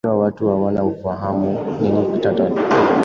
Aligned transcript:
Ikiwa 0.03 0.19
watu 0.23 0.47
hawana 0.47 0.83
ufahamu 0.83 1.51
nini 1.81 2.05
kinatarajiwa 2.05 2.63
kutoka 2.63 2.67
kwao 2.75 2.97